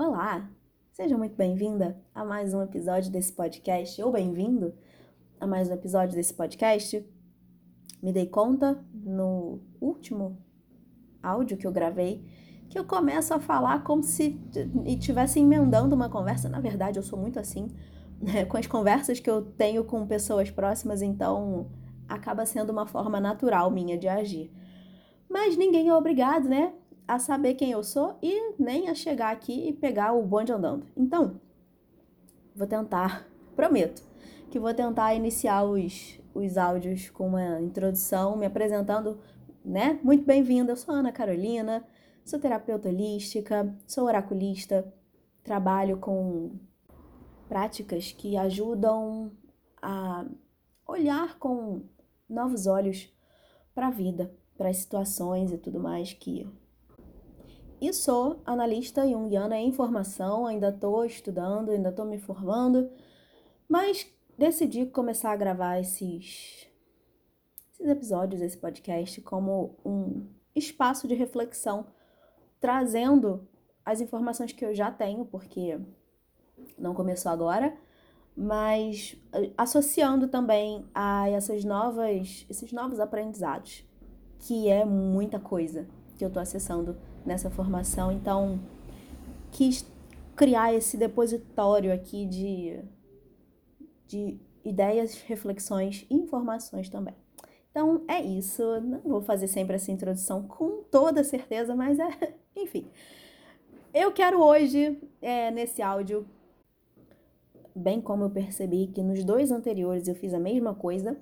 [0.00, 0.48] Olá,
[0.92, 4.72] seja muito bem-vinda a mais um episódio desse podcast, ou bem-vindo
[5.40, 7.04] a mais um episódio desse podcast.
[8.00, 10.38] Me dei conta no último
[11.20, 12.24] áudio que eu gravei
[12.70, 14.40] que eu começo a falar como se
[14.86, 16.48] estivesse emendando uma conversa.
[16.48, 17.66] Na verdade, eu sou muito assim,
[18.22, 18.44] né?
[18.44, 21.72] com as conversas que eu tenho com pessoas próximas, então
[22.08, 24.48] acaba sendo uma forma natural minha de agir.
[25.28, 26.72] Mas ninguém é obrigado, né?
[27.08, 30.86] A saber quem eu sou e nem a chegar aqui e pegar o bonde andando.
[30.94, 31.40] Então,
[32.54, 33.26] vou tentar,
[33.56, 34.02] prometo,
[34.50, 39.18] que vou tentar iniciar os, os áudios com uma introdução, me apresentando,
[39.64, 39.98] né?
[40.02, 41.82] Muito bem-vinda, eu sou Ana Carolina,
[42.26, 44.92] sou terapeuta holística, sou oraculista,
[45.42, 46.52] trabalho com
[47.48, 49.32] práticas que ajudam
[49.80, 50.26] a
[50.86, 51.84] olhar com
[52.28, 53.10] novos olhos
[53.74, 56.46] para a vida, para as situações e tudo mais que
[57.80, 62.90] e sou analista junguiana em formação, ainda estou estudando, ainda estou me formando,
[63.68, 66.66] mas decidi começar a gravar esses,
[67.72, 71.86] esses episódios, esse podcast, como um espaço de reflexão,
[72.60, 73.46] trazendo
[73.84, 75.78] as informações que eu já tenho, porque
[76.76, 77.76] não começou agora,
[78.36, 83.84] mas eh, associando também a essas novas, esses novos aprendizados,
[84.40, 86.96] que é muita coisa que eu estou acessando
[87.28, 88.58] nessa formação, então
[89.52, 89.86] quis
[90.34, 92.80] criar esse depositório aqui de,
[94.06, 97.14] de ideias, reflexões e informações também.
[97.70, 102.86] Então é isso, não vou fazer sempre essa introdução com toda certeza, mas é, enfim.
[103.92, 106.26] Eu quero hoje, é, nesse áudio,
[107.74, 111.16] bem como eu percebi que nos dois anteriores eu fiz a mesma coisa,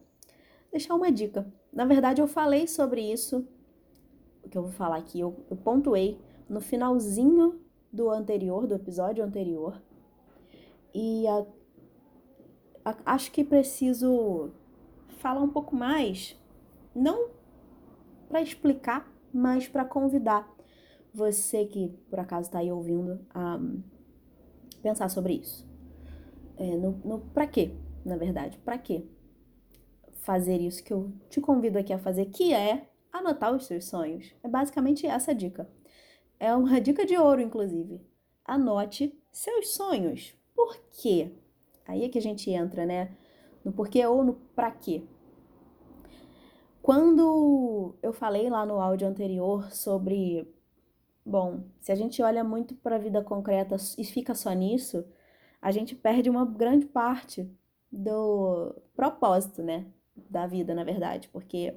[0.71, 1.47] deixar uma dica.
[1.73, 3.47] Na verdade, eu falei sobre isso
[4.49, 7.61] que eu vou falar aqui, eu, eu pontuei no finalzinho
[7.93, 9.81] do anterior, do episódio anterior.
[10.95, 11.47] E a,
[12.85, 14.51] a, acho que preciso
[15.19, 16.39] falar um pouco mais,
[16.95, 17.31] não
[18.29, 20.49] para explicar, mas para convidar
[21.13, 23.59] você que por acaso está aí ouvindo a
[24.83, 25.67] pensar sobre isso.
[26.57, 27.73] É, no, no para quê,
[28.05, 29.05] na verdade, para quê
[30.23, 34.35] fazer isso que eu te convido aqui a fazer, que é anotar os seus sonhos.
[34.43, 35.69] É basicamente essa a dica.
[36.39, 38.01] É uma dica de ouro, inclusive.
[38.45, 40.35] Anote seus sonhos.
[40.55, 41.33] Por quê?
[41.87, 43.17] Aí é que a gente entra, né?
[43.65, 45.03] No porquê ou no pra quê.
[46.83, 50.49] Quando eu falei lá no áudio anterior sobre.
[51.25, 55.05] Bom, se a gente olha muito para a vida concreta e fica só nisso,
[55.61, 57.51] a gente perde uma grande parte
[57.91, 59.87] do propósito, né?
[60.31, 61.77] Da vida, na verdade, porque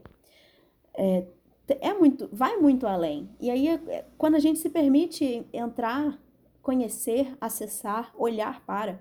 [0.95, 1.25] é,
[1.67, 3.29] é muito, vai muito além.
[3.39, 6.19] E aí, é, quando a gente se permite entrar,
[6.61, 8.99] conhecer, acessar, olhar para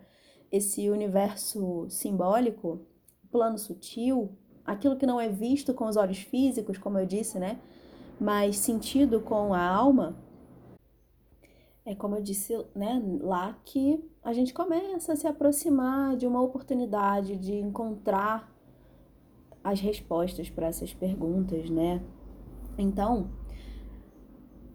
[0.50, 2.80] esse universo simbólico,
[3.30, 4.30] plano sutil,
[4.64, 7.58] aquilo que não é visto com os olhos físicos, como eu disse, né?
[8.20, 10.16] Mas sentido com a alma,
[11.84, 16.42] é como eu disse, né, lá que a gente começa a se aproximar de uma
[16.42, 18.52] oportunidade de encontrar
[19.70, 22.02] as respostas para essas perguntas, né?
[22.78, 23.30] Então,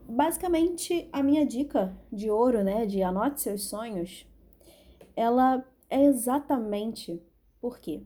[0.08, 4.28] basicamente a minha dica de ouro, né, de anote seus sonhos,
[5.16, 7.20] ela é exatamente
[7.60, 8.04] porque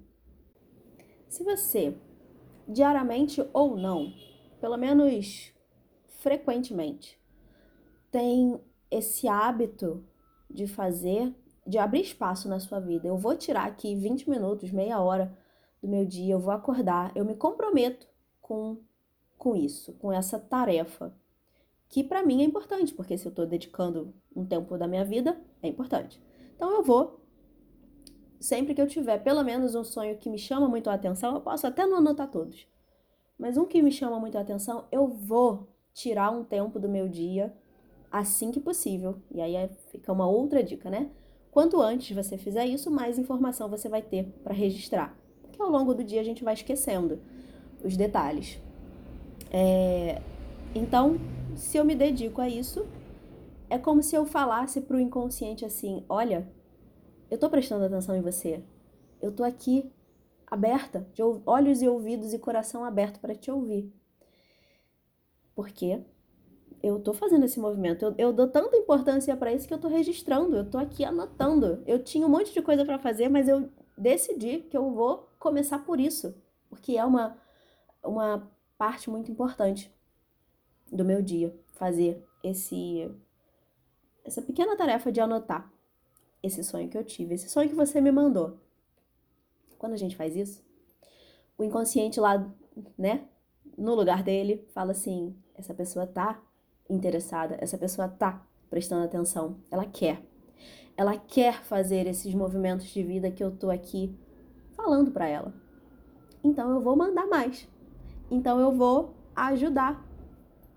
[1.28, 1.94] se você
[2.68, 4.14] diariamente ou não,
[4.62, 5.54] pelo menos
[6.20, 7.20] frequentemente,
[8.10, 10.06] tem esse hábito
[10.50, 13.08] de fazer, de abrir espaço na sua vida.
[13.08, 15.38] Eu vou tirar aqui 20 minutos, meia hora
[15.88, 18.06] do meu dia, eu vou acordar, eu me comprometo
[18.42, 18.78] com,
[19.38, 21.16] com isso, com essa tarefa,
[21.88, 25.40] que para mim é importante, porque se eu estou dedicando um tempo da minha vida,
[25.64, 26.22] é importante.
[26.56, 27.22] Então eu vou,
[28.38, 31.42] sempre que eu tiver pelo menos um sonho que me chama muito a atenção, eu
[31.42, 32.68] posso até não anotar todos,
[33.40, 37.08] mas um que me chama muito a atenção, eu vou tirar um tempo do meu
[37.08, 37.56] dia
[38.12, 39.22] assim que possível.
[39.32, 41.12] E aí é, fica uma outra dica, né?
[41.52, 45.16] Quanto antes você fizer isso, mais informação você vai ter para registrar
[45.58, 47.20] que ao longo do dia a gente vai esquecendo
[47.84, 48.60] os detalhes.
[49.52, 50.22] É,
[50.74, 51.18] então,
[51.56, 52.86] se eu me dedico a isso,
[53.70, 56.48] é como se eu falasse para o inconsciente assim: olha,
[57.30, 58.64] eu estou prestando atenção em você,
[59.22, 59.92] eu estou aqui
[60.46, 63.92] aberta, de olhos e ouvidos e coração aberto para te ouvir.
[65.54, 66.02] Porque
[66.82, 68.06] eu tô fazendo esse movimento.
[68.06, 70.56] Eu, eu dou tanta importância para isso que eu tô registrando.
[70.56, 71.82] Eu tô aqui anotando.
[71.86, 75.80] Eu tinha um monte de coisa para fazer, mas eu decidi que eu vou começar
[75.80, 76.36] por isso,
[76.70, 77.38] porque é uma,
[78.04, 79.94] uma parte muito importante
[80.92, 83.10] do meu dia fazer esse
[84.24, 85.72] essa pequena tarefa de anotar
[86.44, 88.60] esse sonho que eu tive, esse sonho que você me mandou.
[89.78, 90.64] Quando a gente faz isso,
[91.58, 92.52] o inconsciente lá,
[92.98, 93.28] né,
[93.78, 96.42] no lugar dele, fala assim: essa pessoa tá
[96.90, 100.22] interessada, essa pessoa tá prestando atenção, ela quer.
[100.96, 104.18] Ela quer fazer esses movimentos de vida que eu tô aqui
[104.88, 105.54] falando para ela.
[106.42, 107.68] Então eu vou mandar mais.
[108.32, 110.02] Então eu vou ajudar.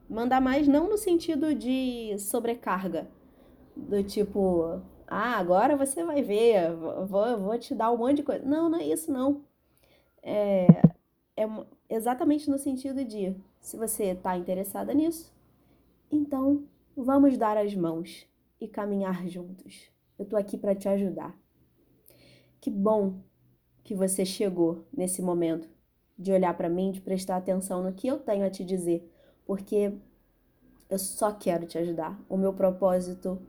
[0.08, 3.08] Mandar mais não no sentido de sobrecarga,
[3.76, 6.72] do tipo, ah, agora você vai ver,
[7.06, 8.44] vou, vou te dar um monte de coisa.
[8.44, 9.44] Não, não é isso não.
[10.20, 10.66] É,
[11.36, 11.48] é
[11.88, 15.32] exatamente no sentido de, se você está interessada nisso,
[16.10, 16.64] então
[16.96, 18.26] vamos dar as mãos
[18.60, 19.88] e caminhar juntos.
[20.18, 21.38] Eu tô aqui para te ajudar.
[22.60, 23.14] Que bom
[23.82, 25.68] que você chegou nesse momento
[26.18, 29.10] de olhar para mim, de prestar atenção no que eu tenho a te dizer,
[29.46, 29.92] porque
[30.88, 32.20] eu só quero te ajudar.
[32.28, 33.40] O meu propósito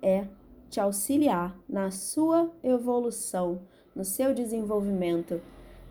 [0.00, 0.26] é
[0.70, 5.40] te auxiliar na sua evolução, no seu desenvolvimento,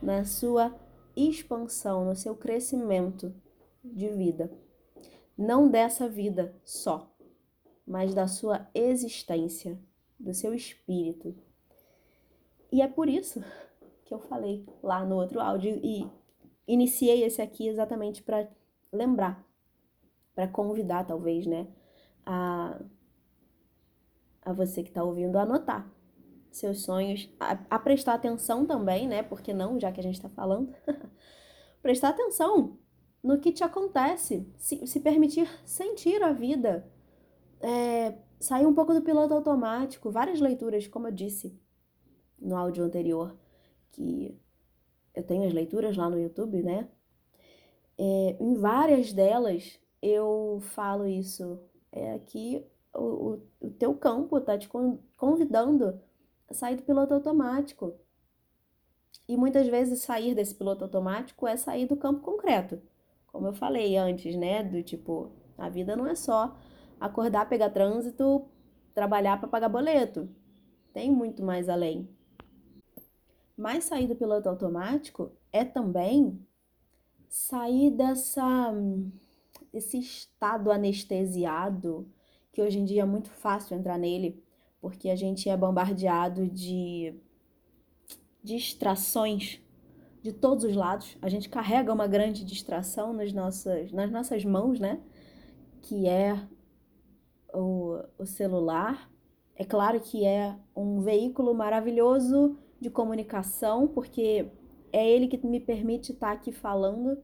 [0.02, 0.76] na sua
[1.16, 3.34] expansão, no seu crescimento
[3.84, 4.52] de vida.
[5.38, 7.14] Não dessa vida só,
[7.86, 9.78] mas da sua existência,
[10.20, 11.36] do seu espírito.
[12.72, 13.44] E é por isso
[14.06, 16.08] que eu falei lá no outro áudio e
[16.68, 18.48] iniciei esse aqui exatamente para
[18.94, 19.44] lembrar,
[20.34, 21.68] para convidar talvez, né,
[22.26, 22.80] a,
[24.44, 25.92] a você que está ouvindo anotar
[26.52, 30.30] seus sonhos, a, a, prestar atenção também, né, porque não, já que a gente está
[30.30, 30.74] falando,
[31.82, 32.78] prestar atenção
[33.22, 36.90] no que te acontece, se, se permitir sentir a vida,
[37.60, 41.60] é, sair um pouco do piloto automático, várias leituras, como eu disse
[42.40, 43.36] no áudio anterior,
[43.96, 44.38] que
[45.14, 46.88] eu tenho as leituras lá no YouTube, né?
[47.98, 51.60] É, em várias delas eu falo isso.
[51.92, 54.70] É que o, o, teu campo tá te
[55.16, 56.00] convidando
[56.50, 57.96] a sair do piloto automático.
[59.28, 62.82] E muitas vezes sair desse piloto automático é sair do campo concreto.
[63.28, 64.62] Como eu falei antes, né?
[64.64, 66.56] Do tipo, a vida não é só
[67.00, 68.46] acordar, pegar trânsito,
[68.94, 70.30] trabalhar para pagar boleto.
[70.94, 72.10] Tem muito mais além.
[73.58, 76.46] Mas sair do piloto automático é também
[77.30, 78.74] sair dessa
[79.74, 82.10] esse estado anestesiado
[82.52, 84.42] que hoje em dia é muito fácil entrar nele,
[84.80, 87.14] porque a gente é bombardeado de
[88.42, 89.60] distrações
[90.22, 91.18] de todos os lados.
[91.22, 95.02] A gente carrega uma grande distração nas nossas, nas nossas mãos, né?
[95.82, 96.48] Que é
[97.54, 99.12] o, o celular.
[99.56, 104.48] É claro que é um veículo maravilhoso de comunicação, porque
[104.92, 107.18] é ele que me permite estar aqui falando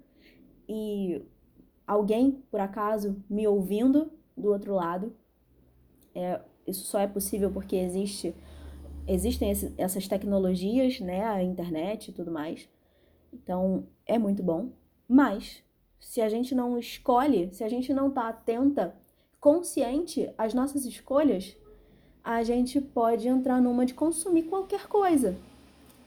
[0.67, 1.21] e
[1.85, 5.15] alguém, por acaso, me ouvindo do outro lado.
[6.13, 8.35] É, isso só é possível porque existe,
[9.07, 12.69] existem esse, essas tecnologias, né, a internet e tudo mais.
[13.33, 14.71] Então, é muito bom.
[15.07, 15.63] Mas,
[15.99, 18.95] se a gente não escolhe, se a gente não está atenta,
[19.39, 21.57] consciente às nossas escolhas,
[22.23, 25.35] a gente pode entrar numa de consumir qualquer coisa.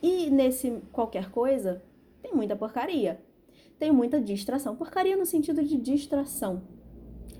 [0.01, 1.81] E nesse qualquer coisa,
[2.21, 3.19] tem muita porcaria.
[3.77, 4.75] Tem muita distração.
[4.75, 6.61] Porcaria no sentido de distração.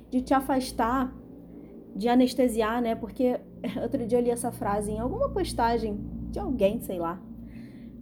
[0.10, 1.14] De te afastar,
[1.96, 2.96] de anestesiar, né?
[2.96, 3.40] Porque
[3.82, 5.98] outro dia eu li essa frase em alguma postagem
[6.30, 7.22] de alguém, sei lá.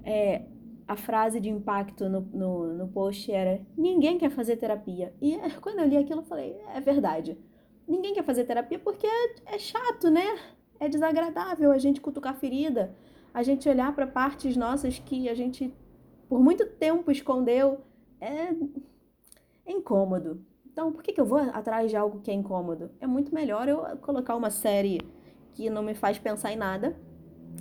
[0.03, 0.43] É,
[0.87, 5.13] a frase de impacto no, no, no post era: Ninguém quer fazer terapia.
[5.21, 7.37] E quando eu li aquilo, eu falei: É verdade.
[7.87, 10.25] Ninguém quer fazer terapia porque é, é chato, né?
[10.83, 12.93] É desagradável a gente cutucar ferida,
[13.33, 15.73] a gente olhar para partes nossas que a gente
[16.27, 17.79] por muito tempo escondeu.
[18.19, 18.49] É,
[19.65, 20.45] é incômodo.
[20.65, 22.91] Então, por que, que eu vou atrás de algo que é incômodo?
[22.99, 24.99] É muito melhor eu colocar uma série
[25.53, 26.99] que não me faz pensar em nada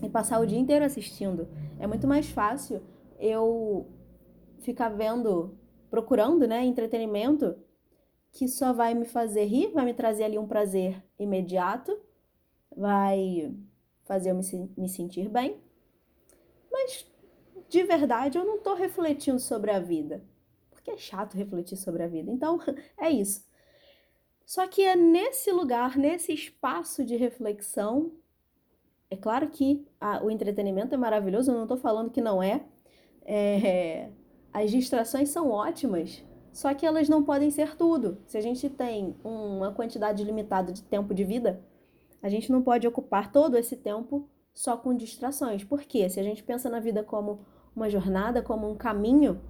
[0.03, 1.47] e passar o dia inteiro assistindo.
[1.79, 2.83] É muito mais fácil
[3.21, 3.87] eu
[4.63, 5.57] ficar vendo,
[5.89, 7.55] procurando, né, entretenimento
[8.33, 11.97] que só vai me fazer rir, vai me trazer ali um prazer imediato
[12.77, 13.55] vai
[14.05, 15.61] fazer eu me, me sentir bem,
[16.71, 17.07] mas
[17.69, 20.23] de verdade eu não estou refletindo sobre a vida,
[20.71, 22.31] porque é chato refletir sobre a vida.
[22.31, 22.59] Então
[22.99, 23.45] é isso.
[24.45, 28.13] Só que é nesse lugar, nesse espaço de reflexão,
[29.09, 32.65] é claro que a, o entretenimento é maravilhoso, eu não estou falando que não é.
[33.25, 34.11] é.
[34.53, 38.19] As distrações são ótimas, só que elas não podem ser tudo.
[38.27, 41.63] Se a gente tem uma quantidade limitada de tempo de vida,
[42.23, 45.65] a gente não pode ocupar todo esse tempo só com distrações.
[45.65, 49.41] Porque se a gente pensa na vida como uma jornada, como um caminho,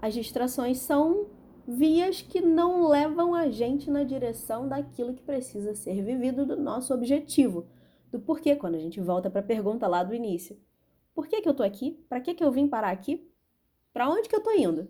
[0.00, 1.26] as distrações são
[1.68, 6.94] vias que não levam a gente na direção daquilo que precisa ser vivido do nosso
[6.94, 7.66] objetivo.
[8.10, 10.58] Do porquê, quando a gente volta para a pergunta lá do início.
[11.14, 12.04] Por que, que eu tô aqui?
[12.08, 13.30] Para que, que eu vim parar aqui?
[13.92, 14.88] Para onde que eu tô indo?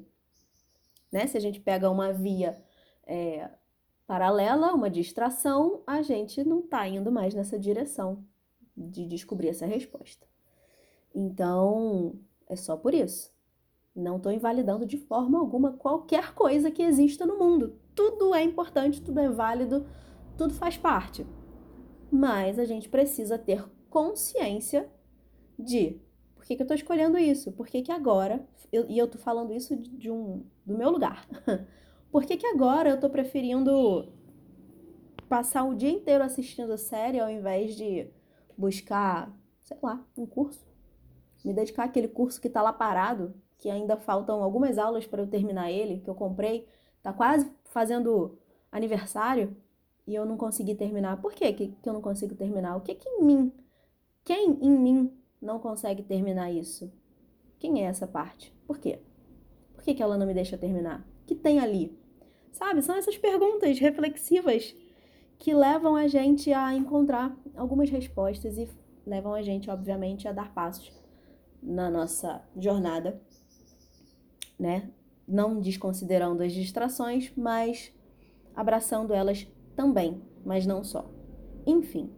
[1.10, 1.26] Né?
[1.26, 2.62] Se a gente pega uma via
[3.06, 3.48] é,
[4.06, 8.24] paralela, uma distração, a gente não está indo mais nessa direção
[8.76, 10.26] de descobrir essa resposta.
[11.14, 12.14] Então,
[12.48, 13.34] é só por isso.
[13.94, 17.80] Não estou invalidando de forma alguma qualquer coisa que exista no mundo.
[17.94, 19.86] Tudo é importante, tudo é válido,
[20.36, 21.26] tudo faz parte.
[22.10, 24.88] Mas a gente precisa ter consciência
[25.58, 25.98] de
[26.34, 29.20] por que, que eu estou escolhendo isso, por que, que agora, eu, e eu estou
[29.20, 31.26] falando isso de um, do meu lugar,
[32.10, 34.12] por que, que agora eu estou preferindo
[35.28, 38.08] passar o dia inteiro assistindo a série ao invés de
[38.56, 40.66] buscar, sei lá, um curso?
[41.44, 45.26] Me dedicar àquele curso que está lá parado que ainda faltam algumas aulas para eu
[45.26, 46.66] terminar ele, que eu comprei,
[47.02, 48.38] tá quase fazendo
[48.70, 49.56] aniversário
[50.06, 51.20] e eu não consegui terminar.
[51.20, 52.76] Por quê que, que eu não consigo terminar?
[52.76, 53.52] O que que em mim?
[54.24, 56.92] Quem em mim não consegue terminar isso?
[57.58, 58.52] Quem é essa parte?
[58.66, 59.00] Por quê?
[59.74, 61.06] Por que, que ela não me deixa terminar?
[61.26, 61.98] Que tem ali?
[62.52, 62.82] Sabe?
[62.82, 64.74] São essas perguntas reflexivas
[65.38, 68.68] que levam a gente a encontrar algumas respostas e
[69.04, 70.92] levam a gente, obviamente, a dar passos
[71.62, 73.20] na nossa jornada
[74.58, 74.90] né?
[75.26, 77.92] Não desconsiderando as distrações, mas
[78.54, 81.10] abraçando elas também, mas não só.
[81.66, 82.10] Enfim,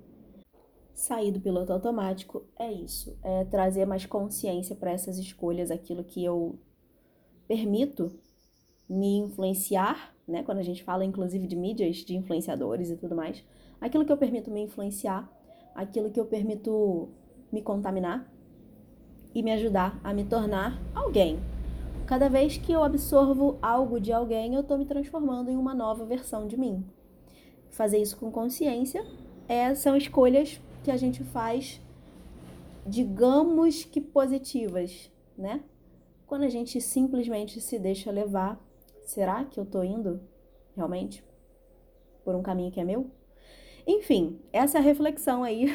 [0.95, 6.25] sair do piloto automático é isso, é trazer mais consciência para essas escolhas, aquilo que
[6.25, 6.59] eu
[7.47, 8.12] permito
[8.88, 10.42] me influenciar, né?
[10.42, 13.45] Quando a gente fala inclusive de mídias, de influenciadores e tudo mais,
[13.80, 15.30] aquilo que eu permito me influenciar,
[15.75, 17.09] aquilo que eu permito
[17.52, 18.30] me contaminar
[19.35, 21.38] e me ajudar a me tornar alguém,
[22.09, 26.07] Cada vez que eu absorvo algo de alguém, eu estou me transformando em uma nova
[26.07, 26.83] versão de mim.
[27.68, 29.04] Fazer isso com consciência
[29.47, 31.83] é, são escolhas que a gente faz,
[32.87, 35.61] digamos que positivas, né?
[36.26, 38.59] Quando a gente simplesmente se deixa levar,
[39.11, 40.21] será que eu estou indo
[40.77, 41.25] realmente
[42.25, 43.11] por um caminho que é meu?
[43.87, 45.67] Enfim, essa é a reflexão aí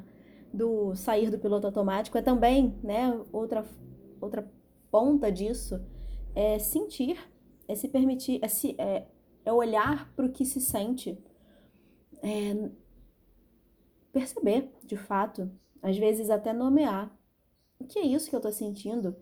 [0.52, 3.64] do sair do piloto automático é também, né, outra
[4.20, 4.50] outra
[4.90, 5.80] ponta disso
[6.34, 7.18] é sentir,
[7.68, 9.06] é se permitir, é, se, é,
[9.44, 11.18] é olhar para o que se sente,
[12.22, 12.70] é
[14.12, 15.50] perceber, de fato,
[15.82, 17.14] às vezes até nomear.
[17.78, 19.16] O que é isso que eu estou sentindo?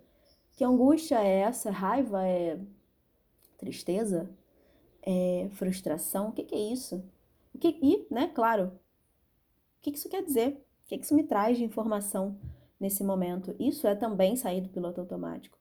[0.53, 1.71] Que angústia é essa?
[1.71, 2.59] Raiva é
[3.59, 4.31] tristeza?
[5.03, 6.29] É frustração?
[6.29, 7.05] O que, que é isso?
[7.55, 10.65] O que, e, né, claro, o que, que isso quer dizer?
[10.85, 12.38] O que, que isso me traz de informação
[12.81, 13.55] nesse momento?
[13.59, 15.59] Isso é também sair do piloto automático.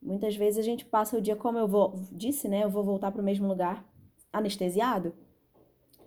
[0.00, 2.64] Muitas vezes a gente passa o dia, como eu vou, disse, né?
[2.64, 3.84] Eu vou voltar para o mesmo lugar,
[4.32, 5.12] anestesiado,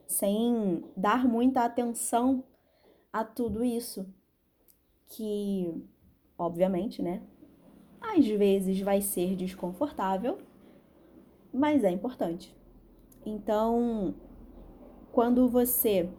[0.07, 2.43] sem dar muita atenção
[3.11, 4.05] a tudo isso.
[5.07, 5.71] Que,
[6.37, 7.21] obviamente, né?
[8.01, 10.39] Às vezes vai ser desconfortável,
[11.53, 12.55] mas é importante.
[13.25, 14.15] Então,
[15.11, 16.09] quando você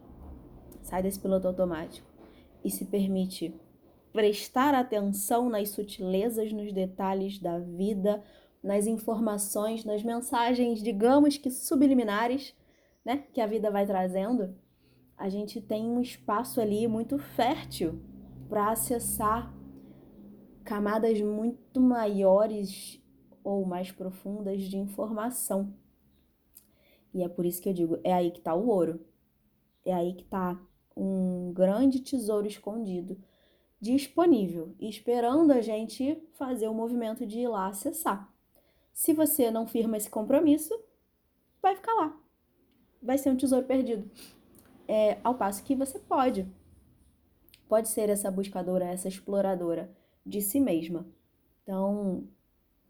[0.82, 2.06] sai desse piloto automático
[2.64, 3.54] e se permite
[4.12, 8.22] prestar atenção nas sutilezas, nos detalhes da vida,
[8.62, 12.54] nas informações, nas mensagens, digamos que subliminares,
[13.04, 14.54] né, que a vida vai trazendo,
[15.16, 18.00] a gente tem um espaço ali muito fértil
[18.48, 19.52] para acessar
[20.64, 23.02] camadas muito maiores
[23.44, 25.72] ou mais profundas de informação.
[27.12, 29.06] E é por isso que eu digo, é aí que está o ouro.
[29.84, 30.60] É aí que está
[30.96, 33.16] um grande tesouro escondido
[33.80, 38.32] disponível, esperando a gente fazer o movimento de ir lá acessar.
[38.94, 40.74] Se você não firma esse compromisso,
[41.60, 42.18] vai ficar lá.
[43.02, 44.10] Vai ser um tesouro perdido.
[44.88, 46.48] É, ao passo que você pode.
[47.68, 51.06] Pode ser essa buscadora, essa exploradora de si mesma.
[51.62, 52.26] Então,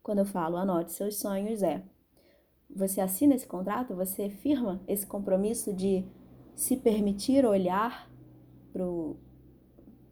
[0.04, 1.82] quando eu falo anote seus sonhos, é
[2.68, 6.04] você assina esse contrato, você firma esse compromisso de
[6.54, 8.10] se permitir olhar
[8.70, 9.16] para o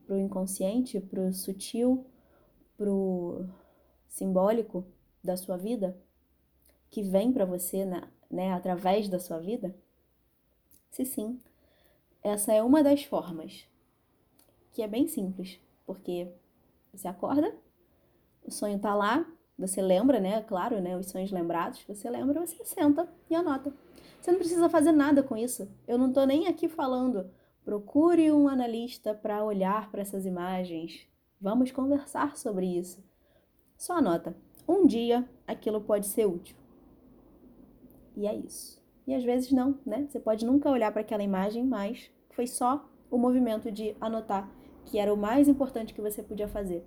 [0.08, 2.06] inconsciente, para o sutil,
[2.76, 3.46] para o
[4.08, 4.86] simbólico
[5.22, 5.94] da sua vida,
[6.90, 9.76] que vem para você na, né, através da sua vida?
[10.90, 11.38] Se sim,
[12.22, 13.66] essa é uma das formas,
[14.72, 16.32] que é bem simples, porque
[16.94, 17.54] você acorda,
[18.42, 19.26] o sonho está lá,
[19.62, 20.42] você lembra, né?
[20.42, 20.96] Claro, né?
[20.96, 23.72] Os sonhos lembrados, você lembra, você senta e anota.
[24.20, 25.68] Você não precisa fazer nada com isso.
[25.88, 27.30] Eu não estou nem aqui falando
[27.64, 31.06] Procure um analista para olhar para essas imagens.
[31.40, 33.02] Vamos conversar sobre isso.
[33.76, 36.56] Só anota: um dia aquilo pode ser útil.
[38.16, 38.82] E é isso.
[39.06, 40.06] E às vezes não, né?
[40.08, 44.50] Você pode nunca olhar para aquela imagem, mas foi só o movimento de anotar
[44.84, 46.84] que era o mais importante que você podia fazer.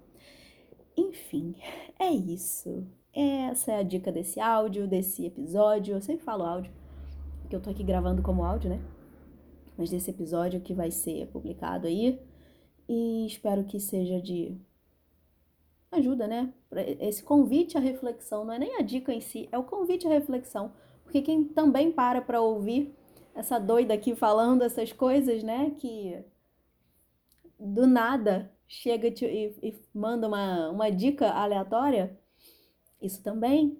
[0.97, 1.55] Enfim,
[1.99, 2.85] é isso.
[3.13, 5.95] Essa é a dica desse áudio, desse episódio.
[5.95, 6.71] Eu sempre falo áudio,
[7.41, 8.81] porque eu tô aqui gravando como áudio, né?
[9.77, 12.19] Mas desse episódio que vai ser publicado aí.
[12.87, 14.55] E espero que seja de
[15.91, 16.53] ajuda, né?
[16.99, 20.09] Esse convite à reflexão, não é nem a dica em si, é o convite à
[20.09, 20.71] reflexão.
[21.03, 22.93] Porque quem também para para ouvir
[23.33, 25.71] essa doida aqui falando essas coisas, né?
[25.77, 26.23] Que
[27.59, 32.17] do nada chega te, e, e manda uma, uma dica aleatória,
[33.01, 33.79] isso também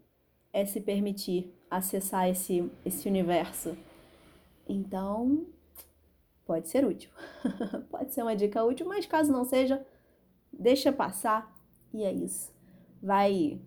[0.53, 3.75] é se permitir acessar esse, esse universo.
[4.67, 5.45] Então,
[6.45, 7.09] pode ser útil.
[7.89, 9.85] pode ser uma dica útil, mas caso não seja,
[10.51, 11.53] deixa passar
[11.93, 12.53] e é isso.
[13.01, 13.59] Vai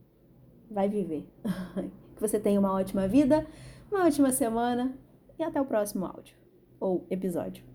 [0.70, 1.26] vai viver.
[2.14, 3.46] que você tenha uma ótima vida,
[3.90, 4.94] uma ótima semana
[5.38, 6.36] e até o próximo áudio
[6.80, 7.67] ou episódio.